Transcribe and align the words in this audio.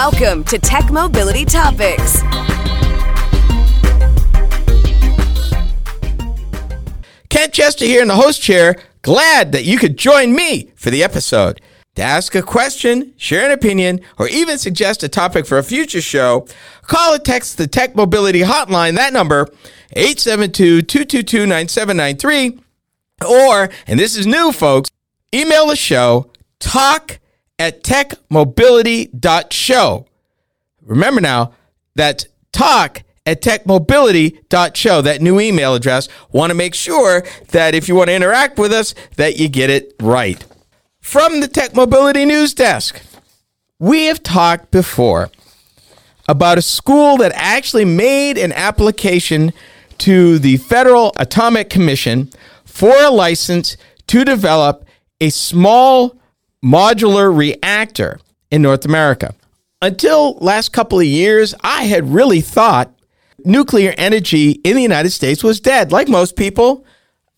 Welcome 0.00 0.44
to 0.44 0.60
Tech 0.60 0.92
Mobility 0.92 1.44
Topics. 1.44 2.22
Kent 7.28 7.52
Chester 7.52 7.84
here 7.84 8.02
in 8.02 8.06
the 8.06 8.14
host 8.14 8.40
chair. 8.40 8.76
Glad 9.02 9.50
that 9.50 9.64
you 9.64 9.76
could 9.76 9.96
join 9.96 10.36
me 10.36 10.70
for 10.76 10.90
the 10.90 11.02
episode. 11.02 11.60
To 11.96 12.02
ask 12.02 12.36
a 12.36 12.42
question, 12.42 13.12
share 13.16 13.44
an 13.44 13.50
opinion, 13.50 13.98
or 14.20 14.28
even 14.28 14.56
suggest 14.56 15.02
a 15.02 15.08
topic 15.08 15.46
for 15.46 15.58
a 15.58 15.64
future 15.64 16.00
show, 16.00 16.46
call 16.82 17.16
or 17.16 17.18
text 17.18 17.58
the 17.58 17.66
Tech 17.66 17.96
Mobility 17.96 18.42
Hotline. 18.42 18.94
That 18.94 19.12
number, 19.12 19.48
872-222-9793. 19.96 22.60
Or, 23.28 23.68
and 23.88 23.98
this 23.98 24.16
is 24.16 24.28
new, 24.28 24.52
folks, 24.52 24.90
email 25.34 25.66
the 25.66 25.74
show, 25.74 26.30
talk 26.60 27.18
at 27.58 27.82
techmobility.show. 27.82 30.06
Remember 30.82 31.20
now, 31.20 31.52
that 31.94 32.26
talk 32.52 33.02
at 33.26 33.42
techmobility.show, 33.42 35.02
that 35.02 35.20
new 35.20 35.38
email 35.38 35.74
address. 35.74 36.08
Want 36.32 36.50
to 36.50 36.54
make 36.54 36.74
sure 36.74 37.24
that 37.48 37.74
if 37.74 37.88
you 37.88 37.94
want 37.94 38.08
to 38.08 38.14
interact 38.14 38.58
with 38.58 38.72
us, 38.72 38.94
that 39.16 39.38
you 39.38 39.48
get 39.48 39.68
it 39.68 39.94
right. 40.00 40.42
From 41.00 41.40
the 41.40 41.48
Tech 41.48 41.74
Mobility 41.74 42.24
News 42.24 42.54
Desk, 42.54 43.02
we 43.78 44.06
have 44.06 44.22
talked 44.22 44.70
before 44.70 45.30
about 46.28 46.58
a 46.58 46.62
school 46.62 47.16
that 47.18 47.32
actually 47.34 47.84
made 47.84 48.38
an 48.38 48.52
application 48.52 49.52
to 49.98 50.38
the 50.38 50.56
Federal 50.58 51.12
Atomic 51.16 51.70
Commission 51.70 52.30
for 52.64 52.94
a 53.02 53.10
license 53.10 53.76
to 54.06 54.24
develop 54.24 54.84
a 55.20 55.30
small 55.30 56.17
modular 56.64 57.36
reactor 57.36 58.20
in 58.50 58.62
North 58.62 58.84
America. 58.84 59.34
Until 59.80 60.34
last 60.38 60.72
couple 60.72 60.98
of 60.98 61.06
years, 61.06 61.54
I 61.62 61.84
had 61.84 62.12
really 62.12 62.40
thought 62.40 62.92
nuclear 63.44 63.94
energy 63.96 64.52
in 64.64 64.76
the 64.76 64.82
United 64.82 65.10
States 65.10 65.44
was 65.44 65.60
dead, 65.60 65.92
like 65.92 66.08
most 66.08 66.36
people. 66.36 66.84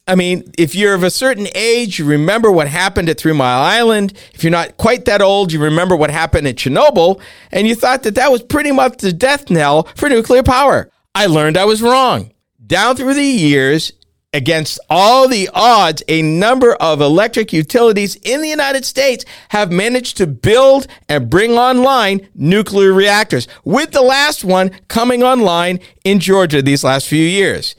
I 0.06 0.14
mean, 0.14 0.50
if 0.58 0.74
you're 0.74 0.94
of 0.94 1.02
a 1.02 1.10
certain 1.10 1.46
age, 1.54 1.98
you 1.98 2.04
remember 2.04 2.50
what 2.50 2.66
happened 2.66 3.08
at 3.08 3.18
Three 3.18 3.32
Mile 3.32 3.62
Island. 3.62 4.14
If 4.32 4.42
you're 4.42 4.50
not 4.50 4.76
quite 4.76 5.04
that 5.04 5.22
old, 5.22 5.52
you 5.52 5.62
remember 5.62 5.94
what 5.94 6.10
happened 6.10 6.48
at 6.48 6.56
Chernobyl, 6.56 7.20
and 7.52 7.68
you 7.68 7.74
thought 7.74 8.02
that 8.04 8.14
that 8.14 8.32
was 8.32 8.42
pretty 8.42 8.72
much 8.72 8.98
the 8.98 9.12
death 9.12 9.50
knell 9.50 9.84
for 9.94 10.08
nuclear 10.08 10.42
power. 10.42 10.90
I 11.14 11.26
learned 11.26 11.56
I 11.56 11.64
was 11.64 11.82
wrong. 11.82 12.32
Down 12.66 12.96
through 12.96 13.14
the 13.14 13.22
years, 13.22 13.92
Against 14.32 14.78
all 14.88 15.26
the 15.26 15.50
odds, 15.52 16.04
a 16.06 16.22
number 16.22 16.74
of 16.74 17.00
electric 17.00 17.52
utilities 17.52 18.14
in 18.14 18.40
the 18.42 18.48
United 18.48 18.84
States 18.84 19.24
have 19.48 19.72
managed 19.72 20.16
to 20.18 20.26
build 20.28 20.86
and 21.08 21.28
bring 21.28 21.58
online 21.58 22.28
nuclear 22.36 22.92
reactors, 22.92 23.48
with 23.64 23.90
the 23.90 24.02
last 24.02 24.44
one 24.44 24.70
coming 24.86 25.24
online 25.24 25.80
in 26.04 26.20
Georgia 26.20 26.62
these 26.62 26.84
last 26.84 27.08
few 27.08 27.24
years. 27.24 27.74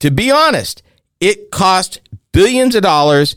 To 0.00 0.10
be 0.10 0.30
honest, 0.30 0.82
it 1.18 1.50
cost 1.50 2.02
billions 2.32 2.74
of 2.74 2.82
dollars. 2.82 3.34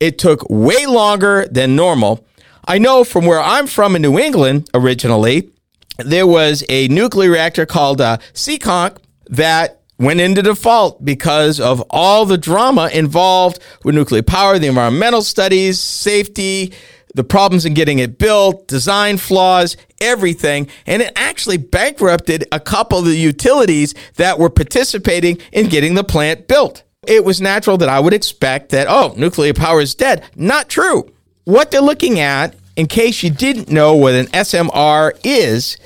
It 0.00 0.18
took 0.18 0.48
way 0.48 0.86
longer 0.86 1.46
than 1.48 1.76
normal. 1.76 2.26
I 2.66 2.78
know 2.78 3.04
from 3.04 3.26
where 3.26 3.42
I'm 3.42 3.66
from 3.66 3.94
in 3.94 4.00
New 4.00 4.18
England 4.18 4.70
originally, 4.72 5.50
there 5.98 6.26
was 6.26 6.64
a 6.70 6.88
nuclear 6.88 7.30
reactor 7.30 7.66
called 7.66 8.00
uh, 8.00 8.16
Seekonk 8.32 8.96
that 9.28 9.82
went 9.98 10.20
into 10.20 10.42
default 10.42 11.04
because 11.04 11.60
of 11.60 11.80
all 11.90 12.26
the 12.26 12.38
drama 12.38 12.90
involved 12.92 13.60
with 13.84 13.94
nuclear 13.94 14.22
power, 14.22 14.58
the 14.58 14.66
environmental 14.66 15.22
studies, 15.22 15.78
safety, 15.78 16.72
the 17.14 17.24
problems 17.24 17.64
in 17.64 17.74
getting 17.74 18.00
it 18.00 18.18
built, 18.18 18.66
design 18.66 19.16
flaws, 19.16 19.76
everything. 20.00 20.68
And 20.86 21.00
it 21.00 21.12
actually 21.16 21.58
bankrupted 21.58 22.44
a 22.50 22.58
couple 22.58 22.98
of 22.98 23.04
the 23.04 23.16
utilities 23.16 23.94
that 24.16 24.38
were 24.38 24.50
participating 24.50 25.38
in 25.52 25.68
getting 25.68 25.94
the 25.94 26.04
plant 26.04 26.48
built. 26.48 26.82
It 27.06 27.24
was 27.24 27.40
natural 27.40 27.78
that 27.78 27.88
I 27.88 28.00
would 28.00 28.14
expect 28.14 28.70
that, 28.70 28.86
oh, 28.88 29.14
nuclear 29.16 29.54
power 29.54 29.80
is 29.80 29.94
dead. 29.94 30.24
Not 30.34 30.68
true. 30.68 31.08
What 31.44 31.70
they're 31.70 31.80
looking 31.80 32.18
at, 32.18 32.56
in 32.76 32.86
case 32.86 33.22
you 33.22 33.30
didn't 33.30 33.68
know 33.70 33.94
what 33.94 34.14
an 34.14 34.26
SMR 34.26 35.12
is, 35.22 35.76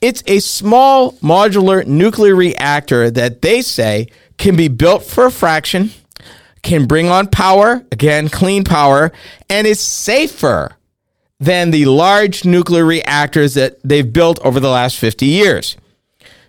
it's 0.00 0.22
a 0.26 0.40
small 0.40 1.12
modular 1.14 1.86
nuclear 1.86 2.34
reactor 2.34 3.10
that 3.10 3.42
they 3.42 3.62
say 3.62 4.08
can 4.38 4.56
be 4.56 4.68
built 4.68 5.02
for 5.02 5.26
a 5.26 5.30
fraction, 5.30 5.90
can 6.62 6.86
bring 6.86 7.08
on 7.08 7.28
power, 7.28 7.84
again, 7.92 8.28
clean 8.28 8.64
power, 8.64 9.12
and 9.48 9.66
is 9.66 9.80
safer 9.80 10.76
than 11.38 11.70
the 11.70 11.84
large 11.86 12.44
nuclear 12.44 12.84
reactors 12.84 13.54
that 13.54 13.78
they've 13.84 14.12
built 14.12 14.38
over 14.40 14.60
the 14.60 14.70
last 14.70 14.98
50 14.98 15.26
years. 15.26 15.76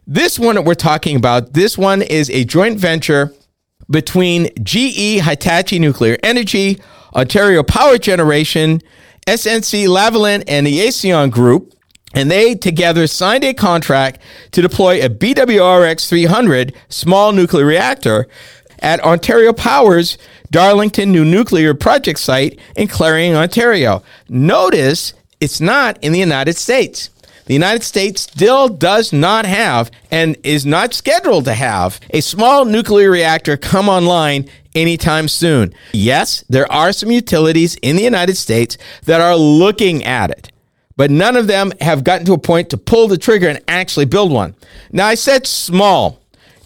This 0.06 0.40
one 0.40 0.56
that 0.56 0.64
we're 0.64 0.75
talking 0.75 1.18
about, 1.18 1.53
this 1.53 1.78
one 1.78 2.02
is 2.02 2.29
a 2.29 2.46
joint 2.46 2.79
venture 2.79 3.34
between 3.90 4.50
GE 4.64 5.22
Hitachi 5.22 5.79
Nuclear 5.79 6.18
Energy, 6.24 6.79
Ontario 7.14 7.64
Power 7.64 7.97
Generation, 7.97 8.81
SNC 9.28 9.88
Lavalin, 9.88 10.44
and 10.47 10.66
the 10.66 10.79
Aecon 10.79 11.31
Group 11.31 11.77
and 12.13 12.31
they 12.31 12.56
together 12.56 13.07
signed 13.07 13.44
a 13.44 13.53
contract 13.53 14.19
to 14.51 14.62
deploy 14.62 15.03
a 15.03 15.09
BWRX 15.09 16.07
300 16.07 16.73
small 16.90 17.31
nuclear 17.31 17.66
reactor 17.66 18.28
at 18.79 19.03
Ontario 19.03 19.53
Power's 19.53 20.17
Darlington 20.51 21.12
New 21.12 21.25
Nuclear 21.25 21.73
Project 21.73 22.19
site 22.19 22.59
in 22.75 22.88
Clarington, 22.88 23.35
Ontario. 23.35 24.03
Notice 24.29 25.13
it's 25.41 25.59
not 25.59 26.01
in 26.03 26.13
the 26.13 26.19
United 26.19 26.56
States. 26.56 27.09
The 27.46 27.53
United 27.53 27.84
States 27.84 28.23
still 28.23 28.67
does 28.67 29.13
not 29.13 29.46
have 29.46 29.90
and 30.12 30.35
is 30.44 30.66
not 30.66 30.94
scheduled 30.94 31.46
to 31.46 31.53
have 31.53 32.00
a 32.09 32.22
small 32.22 32.66
nuclear 32.66 33.09
reactor 33.09 33.56
come 33.56 33.88
online 33.88 34.50
anytime 34.75 35.28
soon. 35.29 35.73
Yes, 35.94 36.44
there 36.50 36.69
are 36.72 36.91
some 36.91 37.09
utilities 37.09 37.75
in 37.75 37.96
the 37.96 38.03
United 38.03 38.35
States 38.35 38.78
that 39.06 39.22
are 39.22 39.38
looking 39.38 40.03
at 40.03 40.29
it 40.29 40.51
but 40.97 41.12
none 41.12 41.38
of 41.38 41.47
them 41.47 41.72
have 41.80 42.03
gotten 42.03 42.25
to 42.25 42.34
a 42.34 42.38
point 42.38 42.72
to 42.72 42.78
pull 42.78 43.08
the 43.08 43.18
trigger 43.18 43.47
and 43.47 43.62
actually 43.68 44.06
build 44.06 44.31
one. 44.31 44.56
Now, 44.91 45.08
I 45.08 45.16
said 45.16 45.47
small, 45.47 46.19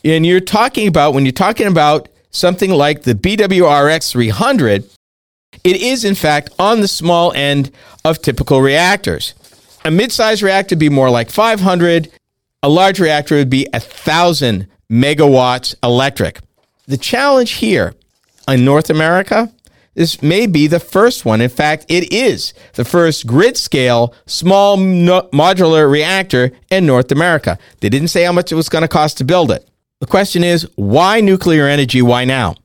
and 0.04 0.26
you're 0.26 0.40
talking 0.40 0.88
about 0.88 1.14
when 1.14 1.26
you're 1.26 1.34
talking 1.34 1.68
about 1.68 2.10
something 2.32 2.72
like 2.72 3.04
the 3.04 3.14
BWRX 3.14 4.12
300, 4.12 4.90
it 5.64 5.76
is 5.76 6.06
in 6.06 6.16
fact 6.16 6.50
on 6.58 6.80
the 6.80 6.88
small 6.88 7.34
end 7.34 7.72
of 8.04 8.22
typical 8.22 8.62
reactors. 8.62 9.34
A 9.84 9.92
mid-sized 9.92 10.42
reactor 10.42 10.76
would 10.76 10.80
be 10.80 10.90
more 10.90 11.10
like 11.10 11.30
500. 11.30 12.10
A 12.64 12.70
large 12.70 13.00
reactor 13.00 13.36
would 13.36 13.50
be 13.50 13.68
1,000 13.74 14.68
megawatts 14.90 15.76
electric. 15.84 16.40
The 16.88 16.98
challenge 16.98 17.52
here 17.54 17.94
in 18.48 18.64
North 18.64 18.90
America 18.90 19.52
this 19.94 20.22
may 20.22 20.48
be 20.48 20.68
the 20.68 20.80
first 20.80 21.26
one. 21.26 21.42
In 21.42 21.50
fact, 21.50 21.86
it 21.90 22.14
is 22.14 22.54
the 22.74 22.86
first 22.86 23.28
grid 23.28 23.58
scale 23.58 24.14
small 24.26 24.78
modular 24.78 25.92
reactor 25.92 26.52
in 26.70 26.86
North 26.86 27.12
America. 27.12 27.58
They 27.82 27.90
didn't 27.90 28.08
say 28.08 28.24
how 28.24 28.32
much 28.32 28.52
it 28.52 28.56
was 28.56 28.70
going 28.70 28.84
to 28.84 28.88
cost 28.88 29.18
to 29.18 29.26
build 29.26 29.52
it. 29.52 29.70
The 30.00 30.08
question 30.08 30.44
is 30.44 30.68
why 30.76 31.20
nuclear 31.20 31.68
energy? 31.68 32.02
Why 32.02 32.26
now? 32.26 32.56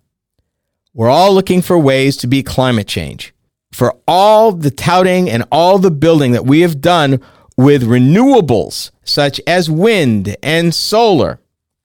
We're 0.94 1.10
all 1.10 1.34
looking 1.34 1.62
for 1.62 1.78
ways 1.78 2.16
to 2.18 2.26
beat 2.26 2.46
climate 2.46 2.86
change. 2.86 3.34
For 3.72 3.94
all 4.06 4.52
the 4.52 4.70
touting 4.70 5.28
and 5.28 5.44
all 5.50 5.78
the 5.78 5.90
building 5.90 6.32
that 6.32 6.46
we 6.46 6.60
have 6.60 6.80
done 6.80 7.20
with 7.56 7.82
renewables 7.82 8.90
such 9.04 9.40
as 9.46 9.68
wind 9.68 10.36
and 10.42 10.74
solar, 10.74 11.40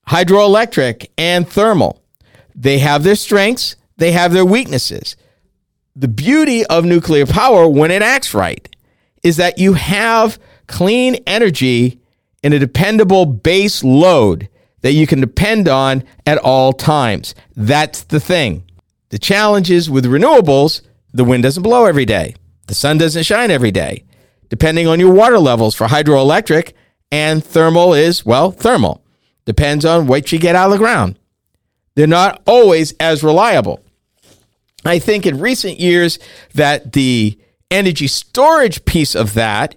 hydroelectric 0.07 1.07
and 1.17 1.47
thermal, 1.49 2.01
they 2.55 2.77
have 2.77 3.03
their 3.03 3.15
strengths, 3.15 3.75
they 3.97 4.11
have 4.11 4.31
their 4.31 4.45
weaknesses 4.45 5.17
the 5.95 6.07
beauty 6.07 6.65
of 6.65 6.85
nuclear 6.85 7.25
power 7.25 7.67
when 7.67 7.91
it 7.91 8.01
acts 8.01 8.33
right 8.33 8.67
is 9.23 9.37
that 9.37 9.57
you 9.57 9.73
have 9.73 10.39
clean 10.67 11.15
energy 11.27 11.99
in 12.43 12.53
a 12.53 12.59
dependable 12.59 13.25
base 13.25 13.83
load 13.83 14.49
that 14.81 14.93
you 14.93 15.05
can 15.05 15.21
depend 15.21 15.67
on 15.67 16.03
at 16.25 16.37
all 16.39 16.73
times. 16.73 17.35
That's 17.55 18.03
the 18.03 18.19
thing. 18.19 18.63
The 19.09 19.19
challenge 19.19 19.69
is 19.69 19.89
with 19.89 20.05
renewables, 20.05 20.81
the 21.13 21.23
wind 21.23 21.43
doesn't 21.43 21.63
blow 21.63 21.85
every 21.85 22.05
day, 22.05 22.35
the 22.67 22.73
sun 22.73 22.97
doesn't 22.97 23.23
shine 23.23 23.51
every 23.51 23.71
day. 23.71 24.05
Depending 24.49 24.87
on 24.87 24.99
your 24.99 25.13
water 25.13 25.39
levels 25.39 25.75
for 25.75 25.87
hydroelectric, 25.87 26.73
and 27.11 27.43
thermal 27.43 27.93
is, 27.93 28.25
well, 28.25 28.51
thermal. 28.51 29.03
Depends 29.45 29.83
on 29.85 30.07
what 30.07 30.31
you 30.31 30.39
get 30.39 30.55
out 30.55 30.67
of 30.67 30.71
the 30.71 30.77
ground. 30.77 31.19
They're 31.95 32.07
not 32.07 32.41
always 32.45 32.93
as 32.99 33.23
reliable. 33.23 33.83
I 34.85 34.99
think 34.99 35.25
in 35.25 35.39
recent 35.39 35.79
years 35.79 36.19
that 36.53 36.93
the 36.93 37.37
energy 37.69 38.07
storage 38.07 38.83
piece 38.85 39.15
of 39.15 39.33
that, 39.35 39.75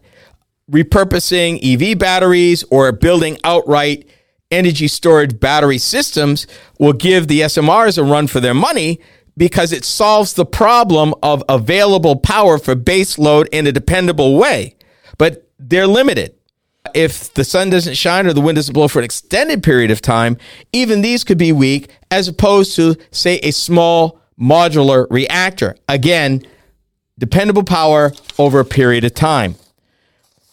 repurposing 0.71 1.61
EV 1.63 1.99
batteries 1.99 2.65
or 2.71 2.91
building 2.93 3.39
outright 3.45 4.09
energy 4.51 4.89
storage 4.89 5.39
battery 5.39 5.79
systems, 5.79 6.47
will 6.79 6.93
give 6.93 7.29
the 7.29 7.41
SMRs 7.41 7.99
a 7.99 8.03
run 8.03 8.27
for 8.27 8.41
their 8.41 8.55
money 8.55 9.01
because 9.37 9.73
it 9.73 9.85
solves 9.85 10.35
the 10.35 10.47
problem 10.47 11.15
of 11.23 11.43
available 11.49 12.17
power 12.17 12.59
for 12.59 12.75
base 12.75 13.19
load 13.19 13.49
in 13.53 13.67
a 13.67 13.73
dependable 13.73 14.37
way. 14.37 14.77
But 15.19 15.49
they're 15.59 15.87
limited. 15.87 16.35
If 16.95 17.33
the 17.35 17.45
sun 17.45 17.71
doesn't 17.71 17.95
shine 17.95 18.27
or 18.27 18.33
the 18.33 18.41
wind 18.41 18.57
doesn't 18.57 18.75
blow 18.75 18.89
for 18.89 18.99
an 18.99 19.05
extended 19.05 19.63
period 19.63 19.91
of 19.91 20.03
time, 20.03 20.37
even 20.73 21.01
these 21.01 21.25
could 21.25 21.39
be 21.39 21.51
weak 21.51 21.91
as 22.11 22.29
opposed 22.29 22.77
to, 22.77 22.97
say, 23.11 23.37
a 23.39 23.51
small 23.51 24.21
modular 24.39 25.07
reactor. 25.11 25.77
Again, 25.89 26.43
dependable 27.19 27.65
power 27.65 28.13
over 28.39 28.61
a 28.61 28.65
period 28.65 29.05
of 29.05 29.15
time. 29.15 29.57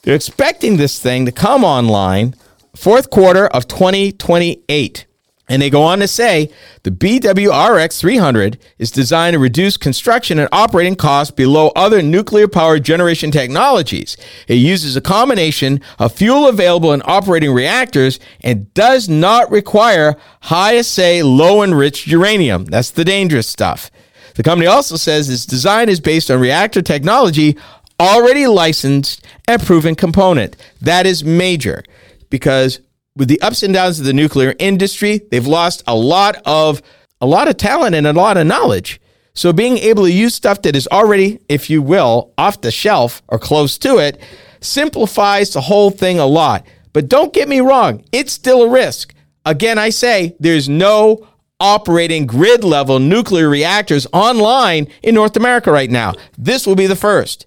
They're 0.04 0.16
expecting 0.16 0.78
this 0.78 1.00
thing 1.00 1.26
to 1.26 1.32
come 1.32 1.64
online 1.64 2.36
fourth 2.76 3.10
quarter 3.10 3.48
of 3.48 3.68
2028. 3.68 5.06
And 5.52 5.62
they 5.62 5.70
go 5.70 5.84
on 5.84 6.00
to 6.00 6.08
say 6.08 6.50
the 6.84 6.92
BWRX 6.92 8.00
300 8.00 8.58
is 8.80 8.90
designed 8.90 9.34
to 9.34 9.40
reduce 9.40 9.76
construction 9.76 10.40
and 10.40 10.48
operating 10.54 10.96
costs 10.96 11.30
below 11.30 11.74
other 11.76 12.02
nuclear 12.02 12.48
power 12.48 12.80
generation 12.80 13.32
technologies. 13.32 14.16
It 14.48 14.56
uses 14.56 14.96
a 14.96 15.02
combination 15.02 15.82
of 16.00 16.14
fuel 16.14 16.48
available 16.48 16.94
in 16.94 17.02
operating 17.04 17.52
reactors 17.52 18.18
and 18.40 18.74
does 18.74 19.10
not 19.10 19.52
require 19.52 20.16
high 20.44 20.78
assay 20.78 21.22
low 21.22 21.64
enriched 21.64 22.08
uranium. 22.08 22.64
That's 22.64 22.92
the 22.92 23.04
dangerous 23.04 23.48
stuff. 23.48 23.92
The 24.36 24.44
company 24.44 24.68
also 24.68 24.96
says 24.96 25.30
its 25.30 25.46
design 25.46 25.90
is 25.90 26.00
based 26.00 26.32
on 26.32 26.40
reactor 26.40 26.82
technology 26.82 27.58
already 28.00 28.48
licensed 28.48 29.26
and 29.50 29.62
proven 29.62 29.96
component. 29.96 30.56
That 30.80 31.06
is 31.06 31.26
major 31.26 31.84
because 32.30 32.80
with 33.16 33.28
the 33.28 33.42
ups 33.42 33.64
and 33.64 33.74
downs 33.74 34.00
of 34.00 34.06
the 34.06 34.14
nuclear 34.14 34.56
industry, 34.60 35.22
they've 35.32 35.48
lost 35.48 35.84
a 35.88 35.96
lot 35.96 36.38
of 36.46 36.82
a 37.20 37.26
lot 37.26 37.48
of 37.48 37.58
talent 37.58 37.96
and 37.96 38.08
a 38.08 38.14
lot 38.14 38.38
of 38.38 38.48
knowledge. 38.48 39.00
So 39.34 39.54
being 39.54 39.78
able 39.78 40.04
to 40.04 40.12
use 40.12 40.34
stuff 40.36 40.64
that 40.64 40.76
is 40.76 40.88
already, 40.92 41.40
if 41.48 41.70
you 41.70 41.82
will, 41.82 42.34
off 42.38 42.62
the 42.62 42.72
shelf 42.72 43.22
or 43.28 43.40
close 43.40 43.78
to 43.80 43.98
it 43.98 44.20
simplifies 44.60 45.52
the 45.52 45.62
whole 45.62 45.92
thing 45.92 46.20
a 46.20 46.26
lot. 46.26 46.66
But 46.94 47.08
don't 47.08 47.34
get 47.34 47.48
me 47.48 47.62
wrong, 47.62 48.04
it's 48.12 48.34
still 48.34 48.64
a 48.64 48.70
risk. 48.70 49.14
Again, 49.46 49.78
I 49.78 49.90
say 49.90 50.36
there's 50.40 50.68
no 50.68 51.28
operating 51.60 52.26
grid 52.26 52.64
level 52.64 53.00
nuclear 53.00 53.48
reactors 53.48 54.08
online 54.12 54.88
in 55.04 55.16
North 55.16 55.38
America 55.38 55.72
right 55.72 55.90
now. 55.90 56.14
This 56.38 56.66
will 56.66 56.76
be 56.76 56.88
the 56.88 56.96
first. 56.96 57.46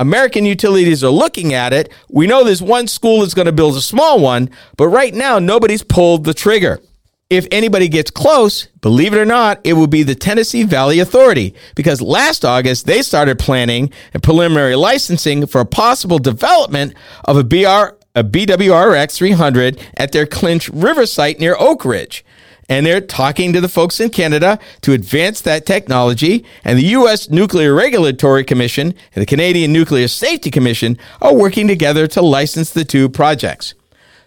American 0.00 0.46
utilities 0.46 1.04
are 1.04 1.10
looking 1.10 1.52
at 1.52 1.74
it. 1.74 1.92
We 2.08 2.26
know 2.26 2.42
there's 2.42 2.62
one 2.62 2.86
school 2.86 3.20
that's 3.20 3.34
going 3.34 3.44
to 3.44 3.52
build 3.52 3.76
a 3.76 3.82
small 3.82 4.18
one, 4.18 4.48
but 4.78 4.88
right 4.88 5.14
now 5.14 5.38
nobody's 5.38 5.82
pulled 5.82 6.24
the 6.24 6.32
trigger. 6.32 6.80
If 7.28 7.46
anybody 7.52 7.86
gets 7.86 8.10
close, 8.10 8.66
believe 8.80 9.12
it 9.12 9.18
or 9.18 9.26
not, 9.26 9.60
it 9.62 9.74
will 9.74 9.86
be 9.86 10.02
the 10.02 10.14
Tennessee 10.14 10.62
Valley 10.62 11.00
Authority 11.00 11.54
because 11.76 12.00
last 12.00 12.46
August 12.46 12.86
they 12.86 13.02
started 13.02 13.38
planning 13.38 13.92
and 14.14 14.22
preliminary 14.22 14.74
licensing 14.74 15.46
for 15.46 15.60
a 15.60 15.66
possible 15.66 16.18
development 16.18 16.94
of 17.26 17.36
a 17.36 17.44
BR 17.44 17.96
a 18.16 18.24
BWRX 18.24 19.14
300 19.14 19.80
at 19.96 20.10
their 20.10 20.26
Clinch 20.26 20.68
River 20.70 21.06
site 21.06 21.38
near 21.38 21.54
Oak 21.60 21.84
Ridge 21.84 22.24
and 22.70 22.86
they're 22.86 23.00
talking 23.00 23.52
to 23.52 23.60
the 23.60 23.68
folks 23.68 23.98
in 23.98 24.08
Canada 24.10 24.58
to 24.82 24.92
advance 24.92 25.40
that 25.40 25.66
technology. 25.66 26.46
And 26.64 26.78
the 26.78 26.84
U.S. 26.84 27.28
Nuclear 27.28 27.74
Regulatory 27.74 28.44
Commission 28.44 28.94
and 29.14 29.20
the 29.20 29.26
Canadian 29.26 29.72
Nuclear 29.72 30.06
Safety 30.06 30.52
Commission 30.52 30.96
are 31.20 31.34
working 31.34 31.66
together 31.66 32.06
to 32.06 32.22
license 32.22 32.70
the 32.70 32.84
two 32.84 33.08
projects. 33.08 33.74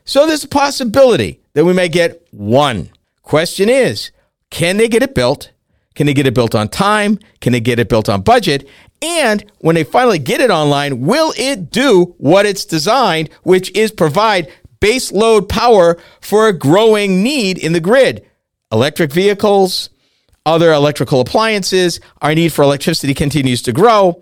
So 0.03 0.27
there's 0.27 0.43
a 0.43 0.49
possibility 0.49 1.39
that 1.53 1.63
we 1.63 1.71
may 1.71 1.87
get 1.87 2.27
one. 2.31 2.89
Question 3.21 3.69
is, 3.69 4.11
can 4.49 4.75
they 4.75 4.89
get 4.89 5.01
it 5.01 5.15
built? 5.15 5.51
Can 5.95 6.05
they 6.05 6.13
get 6.13 6.27
it 6.27 6.33
built 6.33 6.53
on 6.53 6.67
time? 6.67 7.19
Can 7.39 7.53
they 7.53 7.61
get 7.61 7.79
it 7.79 7.87
built 7.87 8.09
on 8.09 8.21
budget? 8.21 8.67
And 9.01 9.49
when 9.59 9.75
they 9.75 9.85
finally 9.85 10.19
get 10.19 10.41
it 10.41 10.51
online, 10.51 10.99
will 10.99 11.33
it 11.37 11.71
do 11.71 12.15
what 12.17 12.45
it's 12.45 12.65
designed, 12.65 13.29
which 13.43 13.71
is 13.71 13.91
provide 13.91 14.51
base 14.81 15.13
load 15.13 15.47
power 15.47 15.97
for 16.19 16.49
a 16.49 16.57
growing 16.57 17.23
need 17.23 17.57
in 17.57 17.71
the 17.71 17.79
grid? 17.79 18.25
Electric 18.73 19.13
vehicles, 19.13 19.89
other 20.45 20.73
electrical 20.73 21.21
appliances, 21.21 22.01
our 22.21 22.35
need 22.35 22.51
for 22.51 22.63
electricity 22.63 23.13
continues 23.13 23.61
to 23.61 23.71
grow. 23.71 24.21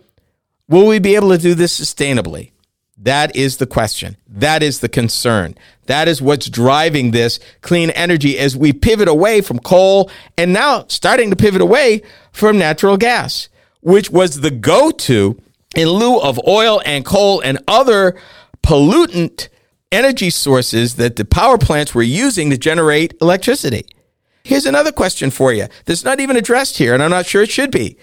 Will 0.67 0.85
we 0.85 0.99
be 0.99 1.15
able 1.15 1.29
to 1.29 1.37
do 1.37 1.55
this 1.55 1.77
sustainably? 1.79 2.51
That 2.97 3.35
is 3.35 3.57
the 3.57 3.65
question. 3.65 4.17
That 4.27 4.61
is 4.61 4.81
the 4.81 4.89
concern. 4.89 5.55
That 5.87 6.07
is 6.07 6.21
what's 6.21 6.49
driving 6.49 7.11
this 7.11 7.39
clean 7.61 7.89
energy 7.91 8.37
as 8.37 8.55
we 8.55 8.73
pivot 8.73 9.07
away 9.07 9.41
from 9.41 9.57
coal 9.57 10.11
and 10.37 10.53
now 10.53 10.85
starting 10.87 11.31
to 11.31 11.35
pivot 11.35 11.61
away 11.61 12.03
from 12.31 12.59
natural 12.59 12.97
gas, 12.97 13.49
which 13.79 14.11
was 14.11 14.41
the 14.41 14.51
go 14.51 14.91
to 14.91 15.41
in 15.75 15.87
lieu 15.87 16.19
of 16.19 16.39
oil 16.47 16.81
and 16.85 17.03
coal 17.03 17.41
and 17.41 17.57
other 17.67 18.15
pollutant 18.61 19.47
energy 19.91 20.29
sources 20.29 20.95
that 20.95 21.15
the 21.15 21.25
power 21.25 21.57
plants 21.57 21.95
were 21.95 22.03
using 22.03 22.51
to 22.51 22.57
generate 22.57 23.15
electricity. 23.19 23.85
Here's 24.43 24.65
another 24.65 24.91
question 24.91 25.31
for 25.31 25.53
you 25.53 25.67
that's 25.85 26.03
not 26.03 26.19
even 26.19 26.35
addressed 26.35 26.77
here, 26.77 26.93
and 26.93 27.03
I'm 27.03 27.11
not 27.11 27.25
sure 27.25 27.43
it 27.43 27.51
should 27.51 27.71
be. 27.71 27.97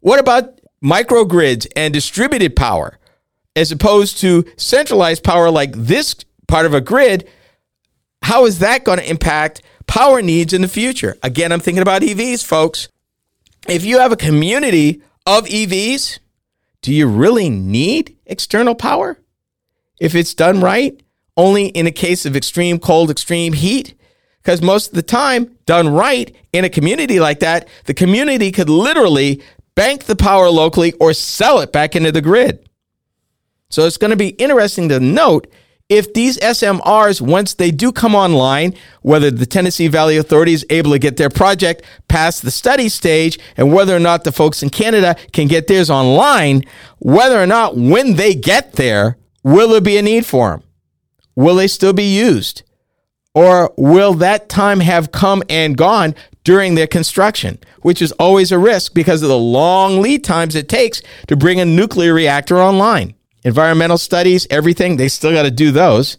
What 0.00 0.20
about 0.20 0.60
microgrids 0.82 1.66
and 1.76 1.94
distributed 1.94 2.56
power 2.56 2.98
as 3.56 3.72
opposed 3.72 4.18
to 4.18 4.44
centralized 4.56 5.24
power 5.24 5.50
like 5.50 5.72
this 5.72 6.16
part 6.48 6.66
of 6.66 6.74
a 6.74 6.80
grid? 6.80 7.28
How 8.22 8.46
is 8.46 8.58
that 8.58 8.84
going 8.84 8.98
to 8.98 9.08
impact 9.08 9.62
power 9.86 10.20
needs 10.20 10.52
in 10.52 10.62
the 10.62 10.68
future? 10.68 11.16
Again, 11.22 11.52
I'm 11.52 11.60
thinking 11.60 11.82
about 11.82 12.02
EVs, 12.02 12.44
folks. 12.44 12.88
If 13.68 13.84
you 13.84 13.98
have 13.98 14.12
a 14.12 14.16
community 14.16 15.02
of 15.26 15.46
EVs, 15.46 16.18
do 16.82 16.92
you 16.92 17.06
really 17.06 17.48
need 17.48 18.16
external 18.26 18.74
power? 18.74 19.18
If 20.00 20.14
it's 20.14 20.34
done 20.34 20.60
right, 20.60 21.00
only 21.36 21.68
in 21.68 21.86
a 21.86 21.92
case 21.92 22.26
of 22.26 22.36
extreme 22.36 22.78
cold, 22.78 23.10
extreme 23.10 23.54
heat, 23.54 23.94
because 24.44 24.60
most 24.60 24.88
of 24.88 24.94
the 24.94 25.02
time, 25.02 25.56
done 25.64 25.88
right 25.88 26.36
in 26.52 26.66
a 26.66 26.68
community 26.68 27.18
like 27.18 27.40
that, 27.40 27.66
the 27.86 27.94
community 27.94 28.52
could 28.52 28.68
literally 28.68 29.42
bank 29.74 30.04
the 30.04 30.14
power 30.14 30.50
locally 30.50 30.92
or 31.00 31.14
sell 31.14 31.60
it 31.60 31.72
back 31.72 31.96
into 31.96 32.12
the 32.12 32.20
grid. 32.20 32.68
So 33.70 33.86
it's 33.86 33.96
going 33.96 34.10
to 34.10 34.16
be 34.16 34.28
interesting 34.28 34.90
to 34.90 35.00
note 35.00 35.46
if 35.88 36.12
these 36.12 36.36
SMRs, 36.38 37.22
once 37.22 37.54
they 37.54 37.70
do 37.70 37.90
come 37.90 38.14
online, 38.14 38.74
whether 39.00 39.30
the 39.30 39.46
Tennessee 39.46 39.88
Valley 39.88 40.18
Authority 40.18 40.52
is 40.52 40.66
able 40.68 40.92
to 40.92 40.98
get 40.98 41.16
their 41.16 41.30
project 41.30 41.82
past 42.08 42.42
the 42.42 42.50
study 42.50 42.90
stage 42.90 43.38
and 43.56 43.72
whether 43.72 43.96
or 43.96 44.00
not 44.00 44.24
the 44.24 44.32
folks 44.32 44.62
in 44.62 44.68
Canada 44.68 45.16
can 45.32 45.48
get 45.48 45.68
theirs 45.68 45.88
online, 45.88 46.64
whether 46.98 47.42
or 47.42 47.46
not 47.46 47.76
when 47.76 48.16
they 48.16 48.34
get 48.34 48.74
there, 48.74 49.16
will 49.42 49.70
there 49.70 49.80
be 49.80 49.96
a 49.96 50.02
need 50.02 50.26
for 50.26 50.50
them? 50.50 50.62
Will 51.34 51.56
they 51.56 51.68
still 51.68 51.94
be 51.94 52.14
used? 52.14 52.62
Or 53.34 53.74
will 53.76 54.14
that 54.14 54.48
time 54.48 54.80
have 54.80 55.10
come 55.10 55.42
and 55.48 55.76
gone 55.76 56.14
during 56.44 56.74
their 56.74 56.86
construction, 56.86 57.58
which 57.82 58.00
is 58.00 58.12
always 58.12 58.52
a 58.52 58.58
risk 58.58 58.94
because 58.94 59.22
of 59.22 59.28
the 59.28 59.38
long 59.38 60.00
lead 60.00 60.22
times 60.22 60.54
it 60.54 60.68
takes 60.68 61.02
to 61.26 61.36
bring 61.36 61.60
a 61.60 61.64
nuclear 61.64 62.14
reactor 62.14 62.60
online? 62.60 63.14
Environmental 63.42 63.98
studies, 63.98 64.46
everything, 64.50 64.96
they 64.96 65.08
still 65.08 65.32
got 65.32 65.42
to 65.42 65.50
do 65.50 65.70
those. 65.72 66.16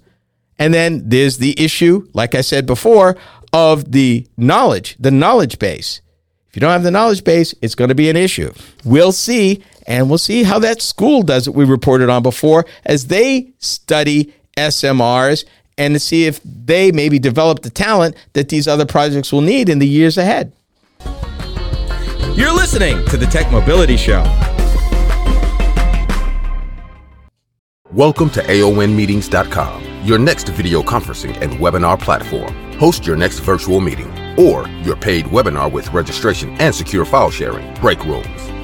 And 0.60 0.74
then 0.74 1.10
there's 1.10 1.38
the 1.38 1.60
issue, 1.60 2.08
like 2.14 2.36
I 2.36 2.42
said 2.42 2.66
before, 2.66 3.18
of 3.54 3.92
the 3.92 4.28
knowledge, 4.38 4.96
the 5.00 5.12
knowledge 5.12 5.58
base. 5.58 6.02
If 6.50 6.56
you 6.56 6.60
don't 6.60 6.72
have 6.72 6.84
the 6.84 6.92
knowledge 6.92 7.24
base, 7.24 7.56
it's 7.62 7.76
going 7.76 7.90
to 7.90 7.96
be 7.96 8.10
an 8.10 8.16
issue. 8.16 8.54
We'll 8.84 9.12
see, 9.12 9.64
and 9.88 10.10
we'll 10.10 10.18
see 10.18 10.44
how 10.44 10.60
that 10.60 10.82
school 10.82 11.22
does 11.22 11.48
it 11.48 11.56
we 11.56 11.66
reported 11.66 12.10
on 12.10 12.24
before 12.24 12.66
as 12.86 13.08
they 13.08 13.54
study 13.60 14.34
SMRs 14.58 15.46
and 15.78 15.94
to 15.94 16.00
see 16.00 16.26
if 16.26 16.40
they 16.44 16.92
maybe 16.92 17.20
develop 17.20 17.62
the 17.62 17.70
talent 17.70 18.16
that 18.34 18.50
these 18.50 18.68
other 18.68 18.86
projects 18.86 19.32
will 19.32 19.42
need 19.42 19.70
in 19.70 19.80
the 19.80 19.88
years 19.88 20.18
ahead. 20.18 20.52
You're 22.36 22.54
listening 22.54 23.06
to 23.06 23.18
the 23.18 23.26
Tech 23.26 23.52
Mobility 23.52 23.98
Show. 23.98 24.24
Welcome 27.92 28.30
to 28.32 28.42
AONmeetings.com, 28.42 30.06
your 30.06 30.20
next 30.20 30.50
video 30.50 30.82
conferencing 30.82 31.40
and 31.42 31.54
webinar 31.54 32.00
platform. 32.00 32.54
Host 32.74 33.06
your 33.08 33.16
next 33.16 33.40
virtual 33.40 33.80
meeting 33.80 34.12
or 34.38 34.68
your 34.84 34.98
paid 34.98 35.26
webinar 35.26 35.72
with 35.72 35.94
registration 35.94 36.50
and 36.60 36.76
secure 36.76 37.06
file 37.06 37.32
sharing, 37.32 37.74
break 37.76 38.04
rooms 38.04 38.55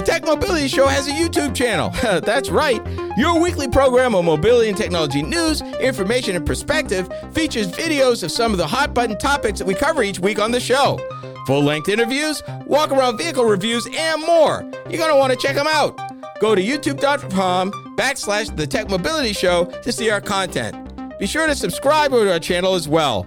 The 0.00 0.02
Tech 0.06 0.24
Mobility 0.24 0.68
Show 0.68 0.86
has 0.86 1.08
a 1.08 1.10
YouTube 1.10 1.54
channel. 1.54 1.90
That's 2.20 2.48
right. 2.48 2.80
Your 3.16 3.40
weekly 3.40 3.68
program 3.68 4.14
of 4.14 4.24
mobility 4.24 4.68
and 4.68 4.78
technology 4.78 5.22
news, 5.22 5.62
information, 5.80 6.36
and 6.36 6.46
perspective 6.46 7.08
features 7.32 7.70
videos 7.70 8.22
of 8.22 8.30
some 8.30 8.52
of 8.52 8.58
the 8.58 8.66
hot 8.66 8.94
button 8.94 9.18
topics 9.18 9.58
that 9.58 9.66
we 9.66 9.74
cover 9.74 10.02
each 10.02 10.20
week 10.20 10.38
on 10.38 10.52
the 10.52 10.60
show. 10.60 10.98
Full 11.46 11.62
length 11.62 11.88
interviews, 11.88 12.42
walk 12.66 12.92
around 12.92 13.18
vehicle 13.18 13.44
reviews, 13.44 13.86
and 13.94 14.22
more. 14.22 14.62
You're 14.88 14.98
going 14.98 15.10
to 15.10 15.16
want 15.16 15.32
to 15.32 15.38
check 15.38 15.56
them 15.56 15.66
out. 15.66 15.98
Go 16.40 16.54
to 16.54 16.62
youtube.com 16.62 17.72
backslash 17.96 18.56
the 18.56 18.66
Tech 18.66 18.88
Mobility 18.88 19.32
Show 19.32 19.66
to 19.82 19.92
see 19.92 20.08
our 20.10 20.20
content. 20.20 21.18
Be 21.18 21.26
sure 21.26 21.46
to 21.46 21.54
subscribe 21.54 22.12
to 22.12 22.32
our 22.32 22.38
channel 22.38 22.74
as 22.74 22.88
well. 22.88 23.26